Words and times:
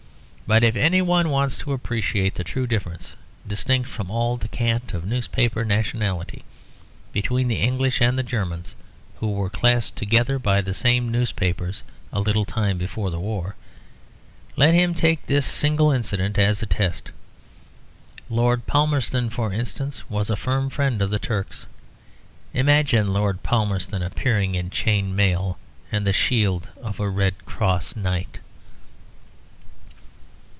But 0.47 0.65
if 0.65 0.75
any 0.75 1.01
one 1.01 1.29
wants 1.29 1.57
to 1.59 1.71
appreciate 1.71 2.35
the 2.35 2.43
true 2.43 2.67
difference, 2.67 3.13
distinct 3.47 3.87
from 3.87 4.11
all 4.11 4.35
the 4.35 4.49
cant 4.49 4.93
of 4.93 5.05
newspaper 5.05 5.63
nationality, 5.63 6.43
between 7.13 7.47
the 7.47 7.61
English 7.61 8.01
and 8.01 8.19
the 8.19 8.21
Germans 8.23 8.75
(who 9.21 9.31
were 9.31 9.49
classed 9.49 9.95
together 9.95 10.37
by 10.37 10.59
the 10.59 10.73
same 10.73 11.07
newspapers 11.09 11.83
a 12.11 12.19
little 12.19 12.43
time 12.43 12.77
before 12.77 13.09
the 13.09 13.17
war) 13.17 13.55
let 14.57 14.73
him 14.73 14.93
take 14.93 15.25
this 15.25 15.45
single 15.45 15.89
incident 15.89 16.37
as 16.37 16.61
a 16.61 16.65
test. 16.65 17.11
Lord 18.29 18.67
Palmerston, 18.67 19.29
for 19.29 19.53
instance, 19.53 20.09
was 20.09 20.29
a 20.29 20.35
firm 20.35 20.69
friend 20.69 21.01
of 21.01 21.11
the 21.11 21.17
Turks. 21.17 21.65
Imagine 22.53 23.13
Lord 23.13 23.41
Palmerston 23.41 24.03
appearing 24.03 24.55
in 24.55 24.69
chain 24.69 25.15
mail 25.15 25.57
and 25.93 26.05
the 26.05 26.11
shield 26.11 26.71
of 26.81 26.99
a 26.99 27.07
Red 27.07 27.45
Cross 27.45 27.95
Knight. 27.95 28.39